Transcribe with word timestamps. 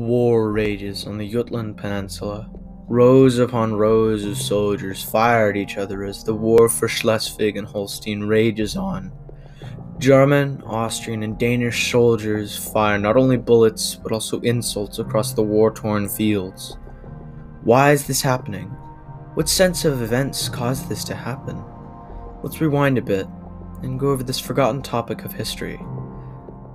War 0.00 0.50
rages 0.50 1.06
on 1.06 1.18
the 1.18 1.28
Jutland 1.28 1.76
Peninsula. 1.76 2.50
Rows 2.88 3.38
upon 3.38 3.74
rows 3.74 4.24
of 4.24 4.38
soldiers 4.38 5.02
fire 5.02 5.50
at 5.50 5.58
each 5.58 5.76
other 5.76 6.04
as 6.04 6.24
the 6.24 6.34
war 6.34 6.70
for 6.70 6.88
Schleswig 6.88 7.58
and 7.58 7.66
Holstein 7.66 8.22
rages 8.22 8.76
on. 8.78 9.12
German, 9.98 10.62
Austrian, 10.64 11.22
and 11.22 11.38
Danish 11.38 11.92
soldiers 11.92 12.56
fire 12.72 12.98
not 12.98 13.18
only 13.18 13.36
bullets 13.36 13.94
but 13.94 14.10
also 14.10 14.40
insults 14.40 14.98
across 14.98 15.34
the 15.34 15.42
war 15.42 15.70
torn 15.70 16.08
fields. 16.08 16.78
Why 17.62 17.92
is 17.92 18.06
this 18.06 18.22
happening? 18.22 18.68
What 19.34 19.50
sense 19.50 19.84
of 19.84 20.00
events 20.00 20.48
caused 20.48 20.88
this 20.88 21.04
to 21.04 21.14
happen? 21.14 21.62
Let's 22.42 22.62
rewind 22.62 22.96
a 22.96 23.02
bit 23.02 23.26
and 23.82 24.00
go 24.00 24.12
over 24.12 24.22
this 24.22 24.40
forgotten 24.40 24.80
topic 24.80 25.26
of 25.26 25.32
history 25.34 25.78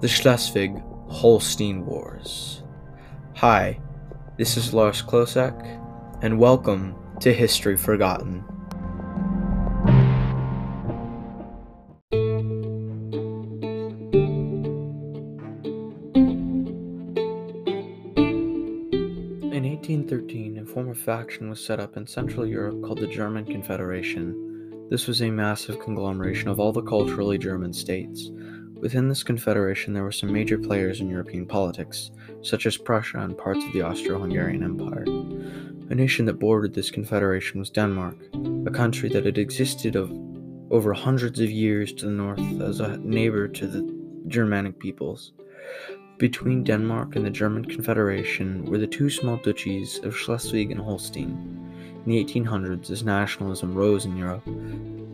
the 0.01 0.07
Schleswig 0.07 0.79
Holstein 1.09 1.87
Wars. 1.87 2.61
Hi, 3.39 3.81
this 4.37 4.55
is 4.55 4.73
Lars 4.73 5.01
Klosak, 5.01 5.61
and 6.21 6.39
welcome 6.39 6.95
to 7.19 7.33
History 7.33 7.75
Forgotten. 7.75 8.45
In 19.51 19.63
1813, 19.65 20.59
a 20.59 20.65
form 20.65 20.87
of 20.87 20.97
faction 20.97 21.49
was 21.49 21.59
set 21.59 21.81
up 21.81 21.97
in 21.97 22.07
Central 22.07 22.45
Europe 22.45 22.81
called 22.83 22.99
the 22.99 23.07
German 23.07 23.43
Confederation. 23.43 24.87
This 24.89 25.07
was 25.07 25.21
a 25.21 25.29
massive 25.29 25.81
conglomeration 25.81 26.47
of 26.47 26.61
all 26.61 26.71
the 26.71 26.83
culturally 26.83 27.37
German 27.37 27.73
states. 27.73 28.31
Within 28.81 29.09
this 29.09 29.23
confederation, 29.23 29.93
there 29.93 30.03
were 30.03 30.11
some 30.11 30.31
major 30.31 30.57
players 30.57 30.99
in 30.99 31.09
European 31.09 31.45
politics, 31.45 32.11
such 32.41 32.65
as 32.65 32.77
Prussia 32.77 33.19
and 33.19 33.37
parts 33.37 33.63
of 33.63 33.73
the 33.73 33.81
Austro 33.81 34.19
Hungarian 34.19 34.63
Empire. 34.63 35.05
A 35.89 35.95
nation 35.95 36.25
that 36.25 36.39
bordered 36.39 36.73
this 36.73 36.91
confederation 36.91 37.59
was 37.59 37.69
Denmark, 37.69 38.17
a 38.65 38.71
country 38.71 39.09
that 39.09 39.25
had 39.25 39.37
existed 39.37 39.95
of 39.95 40.11
over 40.71 40.93
hundreds 40.93 41.39
of 41.39 41.49
years 41.49 41.93
to 41.93 42.05
the 42.05 42.11
north 42.11 42.61
as 42.61 42.79
a 42.79 42.97
neighbor 42.97 43.47
to 43.47 43.67
the 43.67 43.93
Germanic 44.27 44.79
peoples. 44.79 45.31
Between 46.17 46.63
Denmark 46.63 47.15
and 47.15 47.25
the 47.25 47.29
German 47.29 47.65
Confederation 47.65 48.65
were 48.65 48.77
the 48.77 48.87
two 48.87 49.09
small 49.09 49.37
duchies 49.37 49.99
of 50.03 50.15
Schleswig 50.15 50.71
and 50.71 50.79
Holstein. 50.79 51.31
In 52.05 52.11
the 52.11 52.23
1800s, 52.23 52.89
as 52.89 53.03
nationalism 53.03 53.75
rose 53.75 54.05
in 54.05 54.15
Europe, 54.15 54.47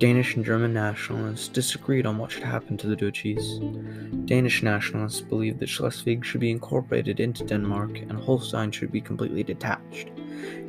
Danish 0.02 0.36
and 0.36 0.44
German 0.44 0.74
nationalists 0.74 1.48
disagreed 1.48 2.08
on 2.08 2.18
what 2.18 2.32
should 2.32 2.42
happen 2.42 2.76
to 2.76 2.88
the 2.88 2.96
duchies. 2.96 3.60
Danish 4.26 4.64
nationalists 4.64 5.22
believed 5.22 5.60
that 5.60 5.70
Schleswig 5.70 6.26
should 6.26 6.42
be 6.42 6.50
incorporated 6.50 7.20
into 7.20 7.46
Denmark 7.46 8.00
and 8.00 8.14
Holstein 8.14 8.72
should 8.72 8.92
be 8.92 9.00
completely 9.00 9.44
detached. 9.44 10.10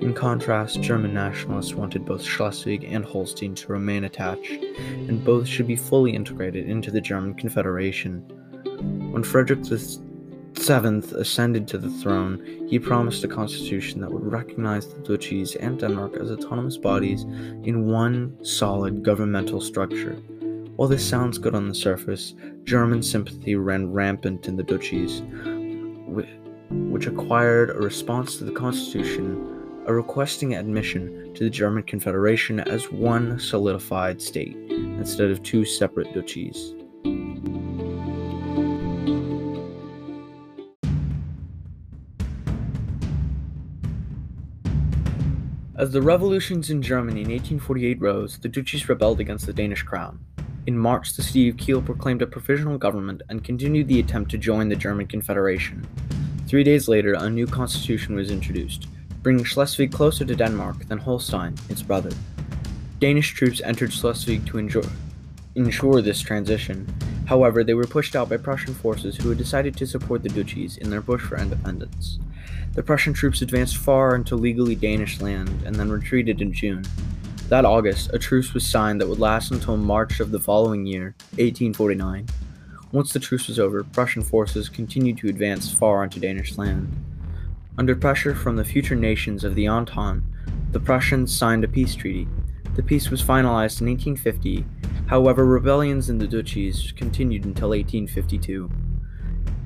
In 0.03 0.13
contrast, 0.13 0.83
German 0.83 1.15
nationalists 1.15 1.73
wanted 1.73 2.05
both 2.05 2.23
Schleswig 2.23 2.85
and 2.85 3.07
Holstein 3.07 3.55
to 3.55 3.73
remain 3.73 4.05
attached, 4.05 4.63
and 5.09 5.25
both 5.25 5.49
should 5.49 5.67
be 5.67 5.77
fully 5.77 6.15
integrated 6.15 6.69
into 6.69 6.91
the 6.91 7.01
German 7.01 7.33
Confederation. 7.33 8.21
When 9.13 9.25
Frederick 9.25 9.65
Seventh 10.55 11.13
ascended 11.13 11.67
to 11.69 11.79
the 11.79 11.91
throne, 11.91 12.67
he 12.69 12.79
promised 12.79 13.25
a 13.25 13.29
constitution 13.29 14.01
that 14.01 14.13
would 14.13 14.31
recognize 14.31 14.87
the 14.87 15.01
duchies 15.01 15.57
and 15.57 15.79
Denmark 15.79 16.17
as 16.17 16.31
autonomous 16.31 16.77
bodies 16.77 17.23
in 17.23 17.87
one 17.87 18.37
solid 18.45 19.03
governmental 19.03 19.61
structure. 19.61 20.15
While 20.77 20.89
this 20.89 21.07
sounds 21.07 21.39
good 21.39 21.55
on 21.55 21.69
the 21.69 21.75
surface, 21.75 22.35
German 22.65 23.03
sympathy 23.03 23.57
ran 23.57 23.93
rampant 23.93 24.47
in 24.47 24.57
the 24.57 24.63
duchies, 24.63 25.23
which 26.71 27.07
acquired 27.07 27.71
a 27.71 27.81
response 27.81 28.39
to 28.39 28.45
the 28.45 28.53
constitution, 28.53 29.83
a 29.87 29.93
requesting 29.93 30.55
admission 30.55 31.35
to 31.35 31.45
the 31.45 31.51
German 31.51 31.83
Confederation 31.83 32.61
as 32.61 32.91
one 32.91 33.39
solidified 33.39 34.23
state 34.23 34.57
instead 34.71 35.31
of 35.31 35.43
two 35.43 35.65
separate 35.65 36.13
duchies. 36.15 36.75
As 45.83 45.91
the 45.91 46.01
revolutions 46.01 46.71
in 46.71 46.81
Germany 46.81 47.23
in 47.23 47.31
1848 47.31 48.01
rose, 48.01 48.39
the 48.39 48.49
duchies 48.49 48.89
rebelled 48.89 49.19
against 49.19 49.47
the 49.47 49.53
Danish 49.53 49.83
crown. 49.83 50.25
In 50.69 50.79
March, 50.79 51.15
the 51.15 51.25
city 51.25 51.49
of 51.49 51.57
Kiel 51.57 51.83
proclaimed 51.83 52.23
a 52.23 52.27
provisional 52.29 52.79
government 52.79 53.23
and 53.29 53.43
continued 53.43 53.89
the 53.89 53.99
attempt 53.99 54.31
to 54.31 54.39
join 54.39 54.69
the 54.69 54.77
German 54.77 55.09
Confederation. 55.09 55.85
Three 56.47 56.63
days 56.63 56.87
later, 56.87 57.15
a 57.15 57.29
new 57.29 57.49
constitution 57.49 58.15
was 58.15 58.31
introduced, 58.31 58.87
bringing 59.25 59.45
Schleswig 59.45 59.91
closer 59.91 60.25
to 60.25 60.37
Denmark 60.37 60.87
than 60.87 60.99
Holstein, 60.99 61.57
its 61.69 61.83
brother. 61.83 62.11
Danish 63.01 63.35
troops 63.35 63.61
entered 63.63 63.91
Schleswig 63.93 64.47
to 64.47 64.59
enjoy, 64.59 64.85
ensure 65.57 66.01
this 66.01 66.21
transition. 66.21 66.87
However, 67.27 67.65
they 67.65 67.75
were 67.75 67.89
pushed 67.89 68.15
out 68.15 68.29
by 68.29 68.37
Prussian 68.37 68.73
forces 68.75 69.17
who 69.17 69.31
had 69.31 69.39
decided 69.39 69.77
to 69.79 69.89
support 69.89 70.23
the 70.23 70.29
duchies 70.29 70.77
in 70.77 70.91
their 70.91 71.03
push 71.03 71.23
for 71.23 71.39
independence. 71.39 72.21
The 72.75 72.83
Prussian 72.83 73.13
troops 73.13 73.43
advanced 73.43 73.77
far 73.77 74.15
into 74.15 74.35
legally 74.35 74.75
Danish 74.75 75.21
land 75.21 75.63
and 75.67 75.75
then 75.75 75.91
retreated 75.91 76.41
in 76.41 76.55
June. 76.55 76.85
That 77.51 77.67
August, 77.67 78.11
a 78.15 78.19
truce 78.19 78.55
was 78.55 78.67
signed 78.67 78.99
that 79.01 79.09
would 79.09 79.19
last 79.19 79.51
until 79.51 79.77
March 79.77 80.21
of 80.21 80.31
the 80.31 80.41
following 80.41 80.87
year, 80.87 81.15
1849. 81.33 82.29
Once 82.91 83.13
the 83.13 83.19
truce 83.19 83.47
was 83.47 83.59
over, 83.59 83.85
Prussian 83.85 84.23
forces 84.23 84.71
continued 84.71 85.19
to 85.19 85.29
advance 85.29 85.71
far 85.71 86.03
into 86.03 86.19
Danish 86.19 86.57
land. 86.57 86.91
Under 87.77 87.95
pressure 87.95 88.35
from 88.35 88.57
the 88.57 88.65
future 88.65 88.97
nations 88.97 89.45
of 89.45 89.55
the 89.55 89.69
Entente, 89.69 90.25
the 90.71 90.81
Prussians 90.81 91.37
signed 91.37 91.65
a 91.65 91.69
peace 91.69 91.95
treaty. 91.95 92.27
The 92.75 92.83
peace 92.83 93.11
was 93.11 93.23
finalized 93.23 93.83
in 93.83 93.89
1850, 93.89 94.65
however, 95.09 95.45
rebellions 95.45 96.09
in 96.09 96.17
the 96.17 96.27
duchies 96.27 96.91
continued 96.97 97.45
until 97.45 97.69
1852. 97.69 98.71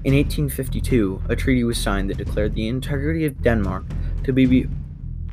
In 0.05 0.15
1852, 0.15 1.23
a 1.29 1.35
treaty 1.35 1.65
was 1.65 1.79
signed 1.79 2.11
that 2.11 2.19
declared 2.19 2.55
the 2.55 2.69
integrity 2.69 3.25
of 3.25 3.43
Denmark 3.43 3.85
to 4.25 4.33
be 4.33 4.69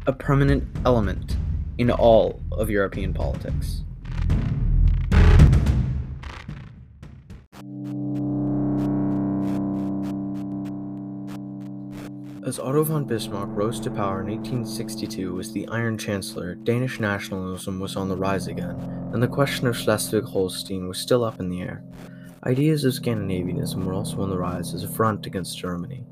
a 0.07 0.13
permanent 0.13 0.67
element 0.85 1.37
in 1.77 1.91
all 1.91 2.41
of 2.51 2.69
European 2.69 3.13
politics. 3.13 3.83
As 12.45 12.59
Otto 12.59 12.83
von 12.83 13.05
Bismarck 13.05 13.49
rose 13.53 13.79
to 13.79 13.89
power 13.89 14.21
in 14.21 14.27
1862 14.27 15.39
as 15.39 15.53
the 15.53 15.67
Iron 15.69 15.97
Chancellor, 15.97 16.55
Danish 16.55 16.99
nationalism 16.99 17.79
was 17.79 17.95
on 17.95 18.09
the 18.09 18.17
rise 18.17 18.47
again, 18.47 18.75
and 19.13 19.23
the 19.23 19.27
question 19.27 19.65
of 19.65 19.77
Schleswig 19.77 20.25
Holstein 20.25 20.87
was 20.87 20.97
still 20.97 21.23
up 21.23 21.39
in 21.39 21.49
the 21.49 21.61
air. 21.61 21.83
Ideas 22.45 22.83
of 22.83 22.93
Scandinavianism 22.93 23.85
were 23.85 23.93
also 23.93 24.19
on 24.19 24.29
the 24.29 24.37
rise 24.37 24.73
as 24.73 24.83
a 24.83 24.87
front 24.87 25.25
against 25.25 25.57
Germany. 25.57 26.03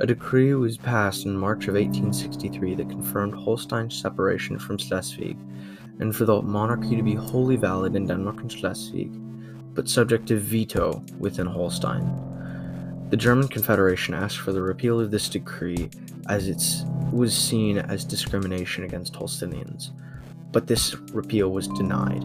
A 0.00 0.06
decree 0.06 0.54
was 0.54 0.78
passed 0.78 1.26
in 1.26 1.36
March 1.36 1.68
of 1.68 1.74
1863 1.74 2.74
that 2.76 2.88
confirmed 2.88 3.34
Holstein's 3.34 4.00
separation 4.00 4.58
from 4.58 4.78
Schleswig, 4.78 5.36
and 6.00 6.16
for 6.16 6.24
the 6.24 6.40
monarchy 6.40 6.96
to 6.96 7.02
be 7.02 7.14
wholly 7.14 7.56
valid 7.56 7.96
in 7.96 8.06
Denmark 8.06 8.40
and 8.40 8.50
Schleswig, 8.50 9.12
but 9.74 9.90
subject 9.90 10.28
to 10.28 10.38
veto 10.38 11.04
within 11.18 11.46
Holstein. 11.46 12.14
The 13.10 13.18
German 13.18 13.48
Confederation 13.48 14.14
asked 14.14 14.38
for 14.38 14.52
the 14.52 14.62
repeal 14.62 14.98
of 14.98 15.10
this 15.10 15.28
decree 15.28 15.90
as 16.30 16.48
it 16.48 16.62
was 17.12 17.36
seen 17.36 17.76
as 17.76 18.06
discrimination 18.06 18.84
against 18.84 19.12
Holsteinians, 19.12 19.90
but 20.50 20.66
this 20.66 20.94
repeal 21.12 21.50
was 21.50 21.68
denied. 21.68 22.24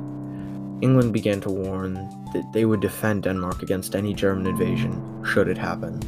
England 0.81 1.11
began 1.11 1.41
to 1.41 1.49
warn 1.49 2.22
that 2.33 2.51
they 2.51 2.65
would 2.65 2.79
defend 2.79 3.23
Denmark 3.23 3.63
against 3.63 3.95
any 3.95 4.13
German 4.13 4.47
invasion, 4.47 5.23
should 5.23 5.47
it 5.47 5.57
happen. 5.57 5.99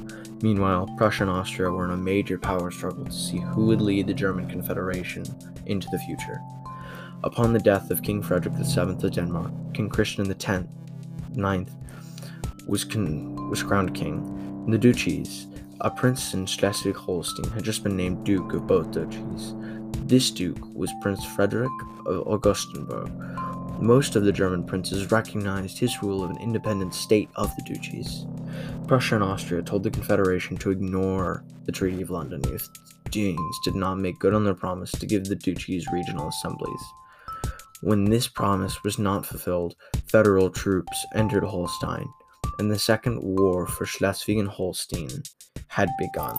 Meanwhile, 0.42 0.94
Prussia 0.98 1.24
and 1.24 1.32
Austria 1.32 1.72
were 1.72 1.86
in 1.86 1.92
a 1.92 1.98
major 1.98 2.38
power 2.38 2.70
struggle 2.70 3.06
to 3.06 3.12
see 3.12 3.38
who 3.38 3.68
would 3.68 3.82
lead 3.82 4.08
the 4.08 4.14
German 4.14 4.50
Confederation 4.50 5.24
into 5.66 5.88
the 5.92 6.00
future. 6.00 6.42
Upon 7.24 7.54
the 7.54 7.60
death 7.60 7.90
of 7.90 8.04
King 8.04 8.22
Frederick 8.22 8.56
VII 8.56 8.82
of 8.82 9.12
Denmark, 9.12 9.52
King 9.74 9.90
Christian 9.90 10.30
X, 10.30 10.46
9th 11.34 11.72
was, 12.68 12.84
con- 12.84 13.50
was 13.50 13.64
crowned 13.64 13.96
king. 13.96 14.64
In 14.66 14.72
the 14.72 14.78
duchies, 14.78 15.48
a 15.82 15.90
prince 15.90 16.34
in 16.34 16.46
Schleswig-Holstein 16.46 17.52
had 17.52 17.64
just 17.64 17.84
been 17.84 17.98
named 17.98 18.24
Duke 18.24 18.54
of 18.54 18.68
both 18.68 18.92
duchies. 18.92 19.54
This 20.08 20.30
duke 20.32 20.60
was 20.76 20.92
Prince 21.02 21.26
Frederick 21.26 21.72
of 22.06 22.26
Augustenburg, 22.28 23.10
most 23.80 24.16
of 24.16 24.24
the 24.24 24.32
German 24.32 24.64
princes 24.64 25.12
recognized 25.12 25.78
his 25.78 26.02
rule 26.02 26.24
of 26.24 26.30
an 26.30 26.38
independent 26.38 26.94
state 26.94 27.30
of 27.36 27.56
the 27.56 27.64
duchies. 27.64 28.26
Prussia 28.88 29.16
and 29.16 29.24
Austria 29.24 29.62
told 29.62 29.84
the 29.84 29.92
Confederation 29.92 30.58
to 30.58 30.72
ignore 30.72 31.44
the 31.66 31.72
Treaty 31.72 32.02
of 32.02 32.10
London 32.10 32.42
if 32.54 32.68
Danes 33.12 33.60
did 33.64 33.76
not 33.76 33.96
make 33.96 34.20
good 34.20 34.34
on 34.34 34.44
their 34.44 34.54
promise 34.54 34.92
to 34.92 35.06
give 35.06 35.26
the 35.26 35.36
duchies 35.36 35.88
regional 35.92 36.30
assemblies. 36.30 36.82
When 37.82 38.06
this 38.06 38.28
promise 38.28 38.84
was 38.84 38.98
not 38.98 39.26
fulfilled, 39.26 39.76
federal 40.08 40.50
troops 40.50 41.06
entered 41.14 41.44
Holstein, 41.44 42.08
and 42.60 42.72
the 42.72 42.80
Second 42.80 43.22
War 43.22 43.68
for 43.68 43.86
Schleswig 43.86 44.38
and 44.38 44.48
Holstein 44.48 45.24
had 45.68 45.90
begun. 46.00 46.38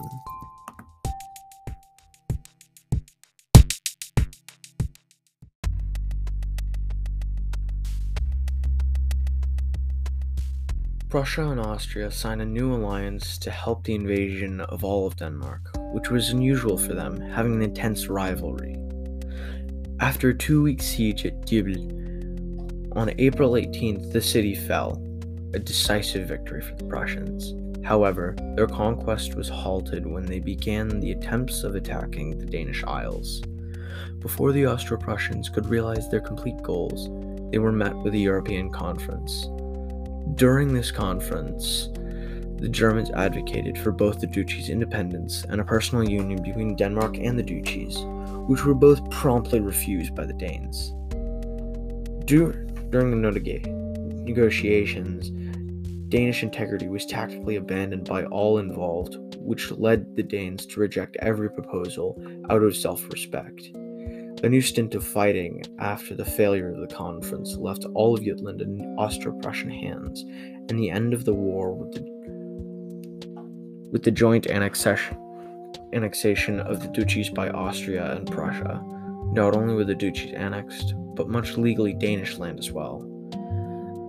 Prussia 11.09 11.49
and 11.49 11.61
Austria 11.61 12.11
signed 12.11 12.43
a 12.43 12.45
new 12.45 12.75
alliance 12.75 13.39
to 13.39 13.49
help 13.49 13.85
the 13.85 13.95
invasion 13.95 14.61
of 14.63 14.83
all 14.83 15.07
of 15.07 15.15
Denmark, 15.15 15.61
which 15.93 16.11
was 16.11 16.31
unusual 16.31 16.77
for 16.77 16.95
them, 16.95 17.21
having 17.21 17.55
an 17.55 17.63
intense 17.63 18.09
rivalry. 18.09 18.77
After 20.01 20.31
a 20.31 20.35
two 20.35 20.61
week 20.61 20.83
siege 20.83 21.25
at 21.25 21.43
Dybbøl, 21.43 22.97
on 22.97 23.15
April 23.19 23.53
18th, 23.53 24.11
the 24.11 24.21
city 24.21 24.57
fell, 24.57 25.01
a 25.55 25.61
decisive 25.61 26.27
victory 26.27 26.61
for 26.61 26.75
the 26.75 26.85
Prussians. 26.85 27.55
However, 27.85 28.35
their 28.57 28.67
conquest 28.67 29.37
was 29.37 29.49
halted 29.49 30.05
when 30.05 30.27
they 30.27 30.41
began 30.41 30.89
the 30.89 31.13
attempts 31.13 31.63
of 31.63 31.77
attacking 31.77 32.37
the 32.37 32.47
Danish 32.47 32.83
Isles. 32.83 33.43
Before 34.19 34.51
the 34.51 34.67
Austro 34.67 34.99
Prussians 34.99 35.49
could 35.49 35.69
realize 35.69 36.09
their 36.09 36.21
complete 36.21 36.61
goals, 36.63 37.09
they 37.53 37.59
were 37.59 37.71
met 37.71 37.97
with 37.99 38.15
a 38.15 38.19
European 38.19 38.71
conference. 38.71 39.47
During 40.37 40.75
this 40.75 40.91
conference, 40.91 41.89
the 42.57 42.69
Germans 42.69 43.11
advocated 43.13 43.79
for 43.79 43.91
both 43.91 44.21
the 44.21 44.27
duchy's 44.27 44.69
independence 44.69 45.47
and 45.49 45.63
a 45.63 45.65
personal 45.65 46.07
union 46.07 46.43
between 46.43 46.77
Denmark 46.77 47.17
and 47.17 47.39
the 47.39 47.43
duchies, 47.43 47.97
which 48.47 48.63
were 48.63 48.75
both 48.75 49.11
promptly 49.11 49.61
refused 49.61 50.15
by 50.15 50.27
the 50.27 50.35
Danes. 50.35 50.93
During 52.27 53.11
the 53.11 53.63
negotiations, 54.27 55.31
Danish 56.11 56.43
integrity 56.43 56.89
was 56.89 57.07
tactically 57.07 57.57
abandoned 57.57 58.07
by 58.07 58.25
all 58.27 58.59
involved, 58.59 59.17
which 59.39 59.71
led 59.73 60.17
the 60.17 60.23
Danes 60.23 60.67
to 60.67 60.81
reject 60.81 61.17
every 61.21 61.51
proposal 61.51 62.23
out 62.51 62.63
of 62.63 62.77
self 62.77 63.09
respect. 63.11 63.71
A 64.47 64.49
new 64.49 64.61
stint 64.61 64.95
of 64.95 65.05
fighting 65.05 65.65
after 65.81 66.15
the 66.15 66.25
failure 66.25 66.71
of 66.71 66.79
the 66.79 66.95
conference 66.95 67.57
left 67.57 67.85
all 67.95 68.15
of 68.15 68.23
Jutland 68.23 68.63
in 68.63 68.81
Austro 68.97 69.33
Prussian 69.43 69.71
hands, 69.71 70.23
and 70.69 70.79
the 70.79 70.89
end 70.89 71.13
of 71.13 71.25
the 71.25 71.35
war 71.35 71.75
with 71.75 71.91
the, 71.95 72.03
with 73.91 74.05
the 74.05 74.13
joint 74.13 74.47
annexation, 74.47 75.19
annexation 75.93 76.61
of 76.61 76.81
the 76.81 76.87
duchies 76.87 77.29
by 77.29 77.49
Austria 77.49 78.13
and 78.13 78.31
Prussia. 78.31 78.81
Not 79.33 79.57
only 79.57 79.75
were 79.75 79.83
the 79.83 79.97
duchies 79.97 80.33
annexed, 80.33 80.95
but 81.17 81.29
much 81.29 81.57
legally 81.57 81.93
Danish 81.93 82.39
land 82.39 82.61
as 82.61 82.71
well. 82.71 83.01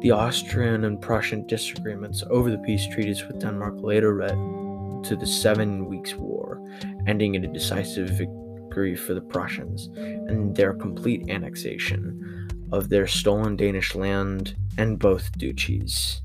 The 0.04 0.12
Austrian 0.12 0.84
and 0.84 1.02
Prussian 1.02 1.48
disagreements 1.48 2.24
over 2.30 2.52
the 2.52 2.60
peace 2.60 2.86
treaties 2.86 3.26
with 3.26 3.40
Denmark 3.40 3.78
later 3.80 4.16
led 4.20 5.04
to 5.06 5.16
the 5.16 5.26
Seven 5.26 5.88
Weeks' 5.88 6.14
War, 6.14 6.62
ending 7.08 7.34
in 7.34 7.44
a 7.44 7.52
decisive 7.52 8.10
victory 8.10 8.47
for 8.96 9.14
the 9.14 9.22
Prussians 9.22 9.88
and 9.96 10.56
their 10.56 10.74
complete 10.74 11.30
annexation 11.30 12.48
of 12.72 12.90
their 12.90 13.08
stolen 13.08 13.56
Danish 13.56 13.96
land 13.96 14.56
and 14.78 15.00
both 15.00 15.32
duchies. 15.38 16.22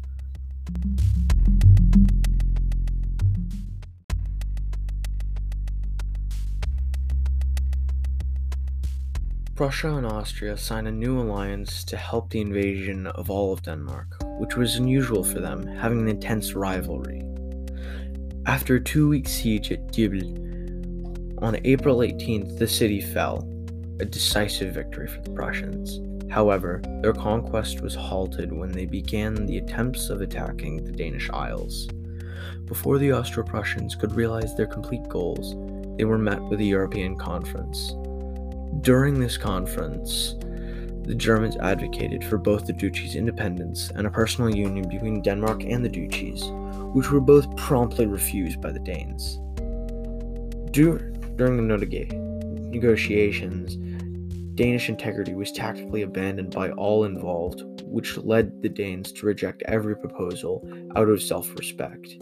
Prussia 9.54 9.94
and 9.94 10.06
Austria 10.06 10.56
signed 10.56 10.88
a 10.88 10.92
new 10.92 11.20
alliance 11.20 11.84
to 11.84 11.96
help 11.96 12.30
the 12.30 12.40
invasion 12.40 13.06
of 13.06 13.30
all 13.30 13.52
of 13.52 13.62
Denmark, 13.62 14.08
which 14.38 14.56
was 14.56 14.76
unusual 14.76 15.22
for 15.22 15.40
them, 15.40 15.66
having 15.66 16.00
an 16.00 16.08
intense 16.08 16.54
rivalry. 16.54 17.22
After 18.46 18.74
a 18.74 18.80
two 18.80 19.08
week 19.08 19.28
siege 19.28 19.70
at 19.70 19.86
Dybbøl, 19.92 20.51
on 21.42 21.58
April 21.64 21.98
18th, 21.98 22.56
the 22.56 22.68
city 22.68 23.00
fell, 23.00 23.48
a 23.98 24.04
decisive 24.04 24.72
victory 24.72 25.08
for 25.08 25.20
the 25.22 25.30
Prussians. 25.30 26.00
However, 26.30 26.80
their 27.02 27.12
conquest 27.12 27.80
was 27.80 27.96
halted 27.96 28.52
when 28.52 28.70
they 28.70 28.86
began 28.86 29.34
the 29.34 29.58
attempts 29.58 30.08
of 30.08 30.20
attacking 30.20 30.84
the 30.84 30.92
Danish 30.92 31.28
Isles. 31.30 31.88
Before 32.66 32.98
the 32.98 33.10
Austro 33.10 33.42
Prussians 33.42 33.96
could 33.96 34.14
realize 34.14 34.54
their 34.54 34.66
complete 34.66 35.06
goals, 35.08 35.56
they 35.98 36.04
were 36.04 36.16
met 36.16 36.40
with 36.44 36.60
a 36.60 36.64
European 36.64 37.16
conference. 37.16 37.92
During 38.80 39.18
this 39.18 39.36
conference, 39.36 40.36
the 41.02 41.14
Germans 41.16 41.56
advocated 41.56 42.24
for 42.24 42.38
both 42.38 42.66
the 42.66 42.72
duchy's 42.72 43.16
independence 43.16 43.90
and 43.96 44.06
a 44.06 44.10
personal 44.10 44.54
union 44.54 44.88
between 44.88 45.22
Denmark 45.22 45.64
and 45.64 45.84
the 45.84 45.88
duchies, 45.88 46.44
which 46.94 47.10
were 47.10 47.20
both 47.20 47.54
promptly 47.56 48.06
refused 48.06 48.60
by 48.60 48.70
the 48.70 48.78
Danes. 48.78 49.40
Dur- 50.70 51.11
during 51.36 51.56
the 51.56 51.62
negotiations, 52.70 53.76
Danish 54.54 54.88
integrity 54.90 55.34
was 55.34 55.50
tactically 55.50 56.02
abandoned 56.02 56.54
by 56.54 56.70
all 56.72 57.04
involved, 57.04 57.62
which 57.84 58.18
led 58.18 58.60
the 58.62 58.68
Danes 58.68 59.10
to 59.12 59.26
reject 59.26 59.62
every 59.66 59.96
proposal 59.96 60.62
out 60.94 61.08
of 61.08 61.22
self 61.22 61.54
respect. 61.56 62.16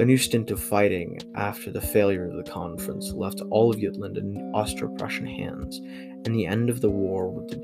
A 0.00 0.04
new 0.04 0.16
stint 0.16 0.50
of 0.50 0.60
fighting 0.60 1.20
after 1.34 1.70
the 1.70 1.80
failure 1.80 2.26
of 2.26 2.34
the 2.34 2.50
conference 2.50 3.12
left 3.12 3.42
all 3.50 3.70
of 3.70 3.78
Jutland 3.78 4.16
in 4.16 4.38
Austro 4.54 4.88
Prussian 4.96 5.26
hands, 5.26 5.78
and 6.24 6.34
the 6.34 6.46
end 6.46 6.68
of 6.68 6.80
the 6.80 6.90
war 6.90 7.30
with 7.30 7.48
the, 7.48 7.58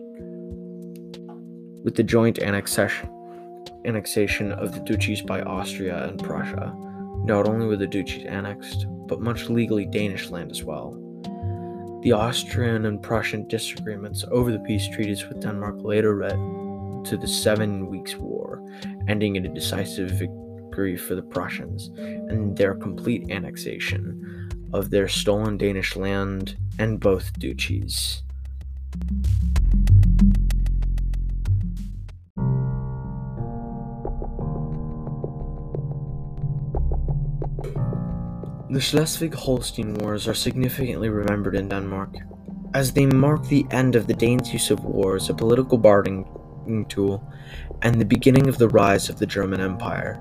with 1.82 1.96
the 1.96 2.02
joint 2.02 2.38
annexation, 2.38 3.10
annexation 3.84 4.52
of 4.52 4.72
the 4.72 4.80
duchies 4.80 5.22
by 5.22 5.40
Austria 5.42 6.04
and 6.04 6.22
Prussia. 6.22 6.72
Not 7.24 7.48
only 7.48 7.66
were 7.66 7.76
the 7.76 7.86
duchies 7.86 8.24
annexed, 8.26 8.86
but 9.06 9.20
much 9.20 9.48
legally 9.48 9.86
Danish 9.86 10.30
land 10.30 10.50
as 10.50 10.64
well. 10.64 10.92
The 12.02 12.12
Austrian 12.12 12.86
and 12.86 13.02
Prussian 13.02 13.48
disagreements 13.48 14.24
over 14.30 14.52
the 14.52 14.60
peace 14.60 14.88
treaties 14.88 15.26
with 15.26 15.40
Denmark 15.40 15.82
later 15.82 16.20
led 16.20 16.38
to 17.06 17.16
the 17.16 17.26
Seven 17.26 17.88
Weeks' 17.88 18.16
War, 18.16 18.62
ending 19.08 19.36
in 19.36 19.46
a 19.46 19.54
decisive 19.54 20.10
victory 20.10 20.96
for 20.96 21.14
the 21.14 21.22
Prussians 21.22 21.90
and 21.96 22.56
their 22.56 22.74
complete 22.74 23.30
annexation 23.30 24.48
of 24.72 24.90
their 24.90 25.08
stolen 25.08 25.56
Danish 25.56 25.96
land 25.96 26.56
and 26.78 27.00
both 27.00 27.32
duchies. 27.38 28.22
The 38.70 38.80
Schleswig 38.80 39.32
Holstein 39.32 39.94
Wars 39.94 40.28
are 40.28 40.34
significantly 40.34 41.08
remembered 41.08 41.56
in 41.56 41.70
Denmark, 41.70 42.16
as 42.74 42.92
they 42.92 43.06
mark 43.06 43.46
the 43.46 43.64
end 43.70 43.96
of 43.96 44.06
the 44.06 44.12
Danes' 44.12 44.52
use 44.52 44.70
of 44.70 44.84
war 44.84 45.16
as 45.16 45.30
a 45.30 45.34
political 45.34 45.78
bargaining 45.78 46.84
tool 46.86 47.26
and 47.80 47.98
the 47.98 48.04
beginning 48.04 48.46
of 48.46 48.58
the 48.58 48.68
rise 48.68 49.08
of 49.08 49.18
the 49.18 49.24
German 49.24 49.62
Empire. 49.62 50.20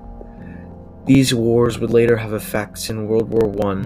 These 1.04 1.34
wars 1.34 1.78
would 1.78 1.90
later 1.90 2.16
have 2.16 2.32
effects 2.32 2.88
in 2.88 3.06
World 3.06 3.28
War 3.28 3.54
I, 3.70 3.84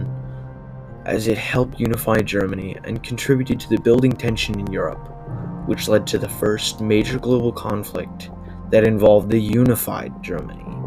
as 1.07 1.27
it 1.27 1.39
helped 1.39 1.81
unify 1.81 2.19
Germany 2.19 2.77
and 2.85 3.03
contributed 3.03 3.59
to 3.59 3.69
the 3.69 3.81
building 3.81 4.13
tension 4.13 4.61
in 4.61 4.73
Europe, 4.73 5.09
which 5.67 5.89
led 5.89 6.07
to 6.07 6.19
the 6.19 6.29
first 6.29 6.81
major 6.81 7.19
global 7.19 7.51
conflict 7.51 8.31
that 8.71 8.85
involved 8.85 9.29
the 9.29 9.41
unified 9.41 10.23
Germany 10.23 10.82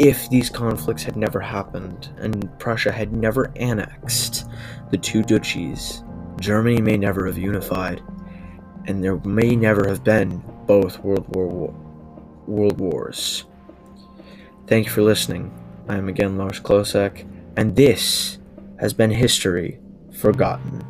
if 0.00 0.30
these 0.30 0.48
conflicts 0.48 1.02
had 1.02 1.14
never 1.14 1.40
happened 1.40 2.08
and 2.16 2.58
Prussia 2.58 2.90
had 2.90 3.12
never 3.12 3.52
annexed 3.56 4.48
the 4.90 4.96
two 4.96 5.22
duchies, 5.22 6.02
Germany 6.40 6.80
may 6.80 6.96
never 6.96 7.26
have 7.26 7.36
unified, 7.36 8.02
and 8.86 9.04
there 9.04 9.18
may 9.18 9.54
never 9.54 9.86
have 9.86 10.02
been 10.02 10.42
both 10.66 11.00
World 11.00 11.26
War 11.28 11.46
War, 11.48 11.74
World 12.46 12.80
Wars. 12.80 13.44
Thank 14.66 14.86
you 14.86 14.90
for 14.90 15.02
listening. 15.02 15.52
I 15.86 15.98
am 15.98 16.08
again 16.08 16.38
Lars 16.38 16.60
Klosek, 16.60 17.28
and 17.58 17.76
this 17.76 18.38
has 18.78 18.94
been 18.94 19.10
History 19.10 19.80
Forgotten. 20.14 20.82